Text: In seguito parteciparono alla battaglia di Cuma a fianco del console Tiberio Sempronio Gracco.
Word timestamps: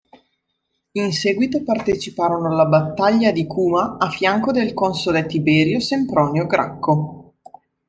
In 0.93 1.13
seguito 1.13 1.61
parteciparono 1.61 2.49
alla 2.49 2.65
battaglia 2.65 3.29
di 3.31 3.45
Cuma 3.45 3.97
a 3.99 4.09
fianco 4.09 4.51
del 4.51 4.73
console 4.73 5.27
Tiberio 5.27 5.79
Sempronio 5.79 6.47
Gracco. 6.47 7.35